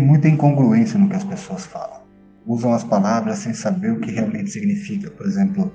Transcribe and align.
tem 0.00 0.06
muita 0.06 0.28
incongruência 0.28 0.98
no 0.98 1.08
que 1.08 1.16
as 1.16 1.24
pessoas 1.24 1.66
falam. 1.66 2.00
Usam 2.46 2.72
as 2.72 2.82
palavras 2.82 3.38
sem 3.38 3.52
saber 3.52 3.92
o 3.92 4.00
que 4.00 4.10
realmente 4.10 4.50
significa. 4.50 5.10
Por 5.10 5.26
exemplo, 5.26 5.70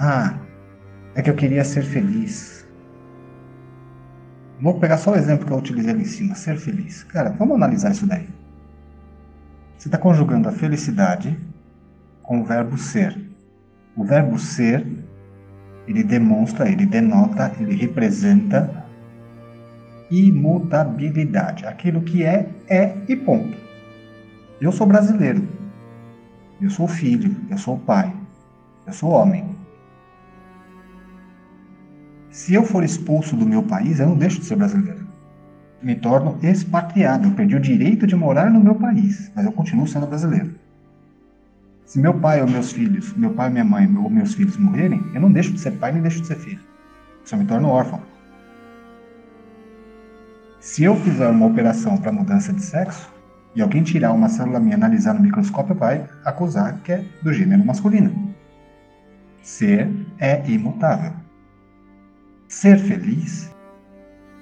ah, 0.00 0.36
é 1.14 1.22
que 1.22 1.30
eu 1.30 1.36
queria 1.36 1.64
ser 1.64 1.82
feliz. 1.82 2.66
Vou 4.60 4.80
pegar 4.80 4.98
só 4.98 5.12
o 5.12 5.14
exemplo 5.14 5.46
que 5.46 5.52
eu 5.52 5.58
utilizei 5.58 5.92
ali 5.92 6.02
em 6.02 6.06
cima, 6.06 6.34
ser 6.34 6.58
feliz. 6.58 7.04
Cara, 7.04 7.30
vamos 7.30 7.54
analisar 7.54 7.92
isso 7.92 8.04
daí. 8.04 8.28
Você 9.78 9.86
está 9.88 9.96
conjugando 9.96 10.48
a 10.48 10.52
felicidade 10.52 11.38
com 12.22 12.40
o 12.40 12.44
verbo 12.44 12.76
ser. 12.76 13.16
O 13.96 14.04
verbo 14.04 14.38
ser, 14.38 14.84
ele 15.86 16.02
demonstra, 16.02 16.68
ele 16.68 16.84
denota, 16.84 17.52
ele 17.60 17.76
representa 17.76 18.84
imutabilidade. 20.10 21.66
Aquilo 21.66 22.02
que 22.02 22.24
é, 22.24 22.48
é 22.68 22.96
e 23.08 23.16
ponto. 23.16 23.56
Eu 24.60 24.72
sou 24.72 24.86
brasileiro. 24.86 25.46
Eu 26.60 26.68
sou 26.68 26.86
filho, 26.86 27.34
eu 27.48 27.56
sou 27.56 27.78
pai, 27.78 28.14
eu 28.86 28.92
sou 28.92 29.10
homem. 29.10 29.56
Se 32.28 32.52
eu 32.52 32.64
for 32.64 32.84
expulso 32.84 33.34
do 33.34 33.46
meu 33.46 33.62
país, 33.62 33.98
eu 33.98 34.08
não 34.08 34.16
deixo 34.16 34.40
de 34.40 34.44
ser 34.44 34.56
brasileiro. 34.56 35.06
Me 35.82 35.94
torno 35.94 36.38
expatriado, 36.42 37.28
eu 37.28 37.32
perdi 37.32 37.56
o 37.56 37.60
direito 37.60 38.06
de 38.06 38.14
morar 38.14 38.50
no 38.50 38.60
meu 38.60 38.74
país, 38.74 39.32
mas 39.34 39.46
eu 39.46 39.52
continuo 39.52 39.86
sendo 39.86 40.06
brasileiro. 40.06 40.54
Se 41.86 41.98
meu 41.98 42.20
pai 42.20 42.42
ou 42.42 42.48
meus 42.48 42.70
filhos, 42.72 43.12
meu 43.16 43.30
pai, 43.30 43.48
minha 43.48 43.64
mãe 43.64 43.86
ou 43.96 44.10
meus 44.10 44.34
filhos 44.34 44.56
morrerem, 44.58 45.02
eu 45.14 45.20
não 45.20 45.32
deixo 45.32 45.52
de 45.52 45.60
ser 45.60 45.72
pai 45.72 45.92
nem 45.92 46.02
deixo 46.02 46.20
de 46.20 46.26
ser 46.26 46.36
filho. 46.36 46.60
Só 47.24 47.36
me 47.36 47.46
torno 47.46 47.68
órfão. 47.68 48.00
Se 50.70 50.84
eu 50.84 50.94
fizer 50.94 51.26
uma 51.26 51.46
operação 51.46 51.96
para 51.96 52.12
mudança 52.12 52.52
de 52.52 52.62
sexo 52.62 53.12
e 53.56 53.60
alguém 53.60 53.82
tirar 53.82 54.12
uma 54.12 54.28
célula 54.28 54.60
minha 54.60 54.74
e 54.74 54.76
analisar 54.76 55.12
no 55.12 55.20
microscópio, 55.20 55.74
vai 55.74 56.08
acusar 56.24 56.78
que 56.84 56.92
é 56.92 57.04
do 57.20 57.32
gênero 57.32 57.66
masculino. 57.66 58.32
Ser 59.42 59.90
é 60.16 60.48
imutável. 60.48 61.12
Ser 62.46 62.78
feliz 62.78 63.52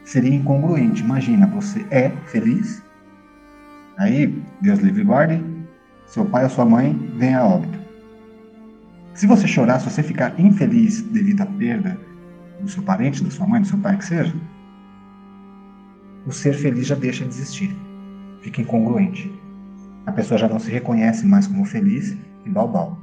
seria 0.05 0.35
incongruente. 0.35 1.03
Imagina, 1.03 1.47
você 1.47 1.87
é 1.91 2.11
feliz, 2.27 2.83
aí, 3.97 4.27
Deus 4.61 4.81
livre 4.81 5.01
e 5.01 5.05
guarde, 5.07 5.43
seu 6.05 6.27
pai 6.27 6.45
ou 6.45 6.51
sua 6.51 6.67
mãe 6.67 6.93
vem 7.17 7.35
a 7.35 7.43
óbito. 7.43 7.79
Se 9.15 9.27
você 9.27 9.49
chorar, 9.49 9.81
se 9.81 9.91
você 9.91 10.03
ficar 10.03 10.39
infeliz 10.39 11.01
devido 11.01 11.41
à 11.41 11.47
perda 11.47 11.99
do 12.61 12.69
seu 12.69 12.83
parente, 12.83 13.25
da 13.25 13.31
sua 13.31 13.47
mãe, 13.47 13.63
do 13.63 13.67
seu 13.67 13.79
pai 13.79 13.97
que 13.97 14.05
seja, 14.05 14.37
o 16.29 16.33
ser 16.33 16.53
feliz 16.53 16.87
já 16.87 16.95
deixa 16.95 17.25
de 17.25 17.31
existir. 17.31 17.75
Fica 18.43 18.61
incongruente. 18.61 19.33
A 20.05 20.13
pessoa 20.13 20.37
já 20.37 20.47
não 20.47 20.59
se 20.59 20.71
reconhece 20.71 21.27
mais 21.27 21.47
como 21.47 21.65
feliz 21.65 22.15
e 22.45 22.51
balbal. 22.51 22.99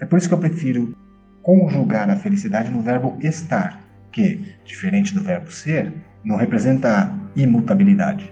É 0.00 0.04
por 0.04 0.18
isso 0.18 0.26
que 0.26 0.34
eu 0.34 0.38
prefiro 0.38 0.92
conjugar 1.40 2.10
a 2.10 2.16
felicidade 2.16 2.70
no 2.70 2.82
verbo 2.82 3.16
estar, 3.20 3.80
que, 4.10 4.54
diferente 4.64 5.14
do 5.14 5.22
verbo 5.22 5.52
ser, 5.52 5.92
não 6.24 6.36
representa 6.36 7.12
imutabilidade, 7.36 8.30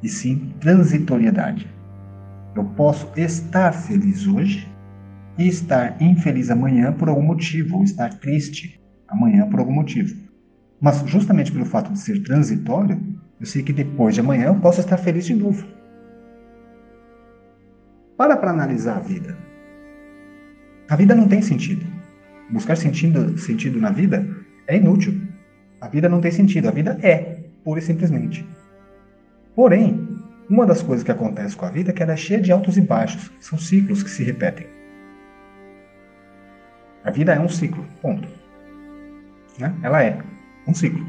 e 0.00 0.08
sim 0.08 0.54
transitoriedade. 0.60 1.68
Eu 2.54 2.64
posso 2.64 3.10
estar 3.16 3.72
feliz 3.72 4.28
hoje 4.28 4.68
e 5.36 5.48
estar 5.48 6.00
infeliz 6.00 6.50
amanhã 6.50 6.92
por 6.92 7.08
algum 7.08 7.22
motivo, 7.22 7.78
ou 7.78 7.84
estar 7.84 8.14
triste 8.14 8.80
amanhã 9.08 9.48
por 9.48 9.58
algum 9.58 9.72
motivo. 9.72 10.14
Mas 10.80 11.02
justamente 11.06 11.52
pelo 11.52 11.64
fato 11.64 11.92
de 11.92 11.98
ser 11.98 12.22
transitório, 12.22 13.09
eu 13.40 13.46
sei 13.46 13.62
que 13.62 13.72
depois 13.72 14.14
de 14.14 14.20
amanhã 14.20 14.46
eu 14.46 14.54
posso 14.56 14.80
estar 14.80 14.98
feliz 14.98 15.24
de 15.24 15.34
novo. 15.34 15.66
Para 18.16 18.36
para 18.36 18.50
analisar 18.50 18.98
a 18.98 19.00
vida. 19.00 19.34
A 20.90 20.94
vida 20.94 21.14
não 21.14 21.26
tem 21.26 21.40
sentido. 21.40 21.86
Buscar 22.50 22.76
sentido, 22.76 23.38
sentido 23.38 23.80
na 23.80 23.90
vida 23.90 24.28
é 24.66 24.76
inútil. 24.76 25.18
A 25.80 25.88
vida 25.88 26.06
não 26.06 26.20
tem 26.20 26.30
sentido. 26.30 26.68
A 26.68 26.70
vida 26.70 26.98
é, 27.02 27.44
pura 27.64 27.80
e 27.80 27.82
simplesmente. 27.82 28.46
Porém, 29.56 30.06
uma 30.50 30.66
das 30.66 30.82
coisas 30.82 31.02
que 31.02 31.10
acontece 31.10 31.56
com 31.56 31.64
a 31.64 31.70
vida 31.70 31.90
é 31.90 31.92
que 31.94 32.02
ela 32.02 32.12
é 32.12 32.16
cheia 32.16 32.40
de 32.40 32.52
altos 32.52 32.76
e 32.76 32.82
baixos. 32.82 33.32
São 33.40 33.58
ciclos 33.58 34.02
que 34.02 34.10
se 34.10 34.22
repetem. 34.22 34.66
A 37.02 37.10
vida 37.10 37.32
é 37.32 37.40
um 37.40 37.48
ciclo, 37.48 37.86
ponto. 38.02 38.28
Né? 39.58 39.74
Ela 39.82 40.02
é 40.02 40.18
um 40.66 40.74
ciclo. 40.74 41.06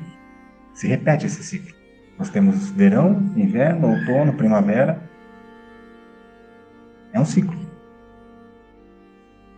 Se 0.73 0.87
repete 0.87 1.25
esse 1.25 1.43
ciclo. 1.43 1.80
Nós 2.17 2.29
temos 2.29 2.69
verão, 2.71 3.13
inverno, 3.35 3.89
outono, 3.89 4.33
primavera. 4.33 5.01
É 7.13 7.19
um 7.19 7.25
ciclo. 7.25 7.59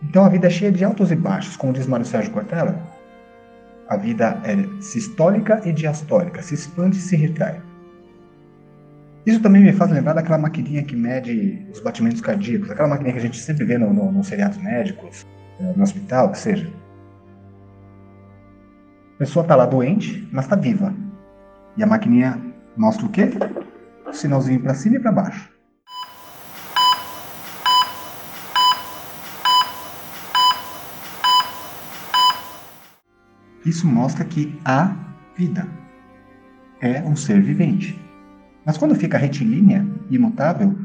Então 0.02 0.24
a 0.24 0.28
vida 0.28 0.46
é 0.46 0.50
cheia 0.50 0.72
de 0.72 0.84
altos 0.84 1.10
e 1.10 1.16
baixos, 1.16 1.56
como 1.56 1.72
diz 1.72 1.86
Mário 1.86 2.06
Sérgio 2.06 2.32
Cortella. 2.32 2.80
A 3.88 3.96
vida 3.96 4.40
é 4.44 4.82
sistólica 4.82 5.60
e 5.64 5.72
diastólica, 5.72 6.42
se 6.42 6.54
expande 6.54 6.96
e 6.96 7.00
se 7.00 7.16
retrai. 7.16 7.60
Isso 9.26 9.40
também 9.40 9.62
me 9.62 9.72
faz 9.72 9.90
lembrar 9.90 10.12
daquela 10.12 10.36
maquininha 10.36 10.82
que 10.82 10.94
mede 10.94 11.66
os 11.72 11.80
batimentos 11.80 12.20
cardíacos, 12.20 12.70
aquela 12.70 12.88
maquininha 12.88 13.14
que 13.14 13.18
a 13.20 13.22
gente 13.22 13.38
sempre 13.38 13.64
vê 13.64 13.78
nos 13.78 13.94
no, 13.94 14.12
no 14.12 14.22
seriados 14.22 14.58
médicos, 14.58 15.26
eh, 15.60 15.72
no 15.74 15.82
hospital, 15.82 16.30
que 16.30 16.38
seja. 16.38 16.70
A 19.14 19.18
pessoa 19.18 19.42
está 19.42 19.56
lá 19.56 19.64
doente, 19.64 20.28
mas 20.30 20.44
está 20.44 20.56
viva. 20.56 20.92
E 21.76 21.82
a 21.82 21.86
maquininha 21.86 22.38
mostra 22.76 23.06
o 23.06 23.08
quê? 23.08 23.30
O 24.06 24.12
sinalzinho 24.12 24.60
para 24.60 24.74
cima 24.74 24.96
e 24.96 25.00
para 25.00 25.12
baixo. 25.12 25.54
Isso 33.64 33.86
mostra 33.86 34.24
que 34.24 34.58
há 34.64 34.94
vida. 35.36 35.66
É 36.80 37.00
um 37.02 37.16
ser 37.16 37.40
vivente. 37.40 37.98
Mas 38.64 38.76
quando 38.76 38.94
fica 38.94 39.16
retilínea, 39.16 39.86
imutável, 40.10 40.76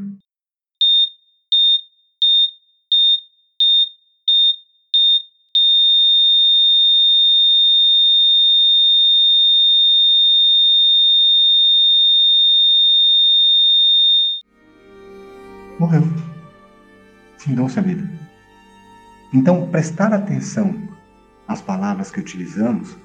morreu. 15.80 16.06
Findou-se 17.38 17.78
a 17.78 17.82
vida. 17.82 18.06
Então, 19.32 19.66
prestar 19.70 20.12
atenção 20.12 20.74
às 21.48 21.62
palavras 21.62 22.10
que 22.10 22.20
utilizamos 22.20 22.98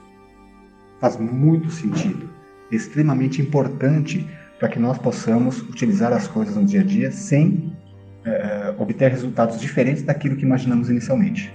faz 1.00 1.18
muito 1.18 1.72
sentido, 1.72 2.30
extremamente 2.70 3.42
importante 3.42 4.30
para 4.60 4.68
que 4.68 4.80
nós 4.80 4.98
possamos 4.98 5.62
utilizar 5.62 6.12
as 6.12 6.28
coisas 6.28 6.56
no 6.56 6.66
dia 6.66 6.82
a 6.82 6.84
dia 6.84 7.12
sem 7.12 7.74
é, 8.26 8.74
obter 8.78 9.10
resultados 9.12 9.60
diferentes 9.60 10.04
daquilo 10.04 10.36
que 10.36 10.44
imaginamos 10.44 10.90
inicialmente. 10.90 11.54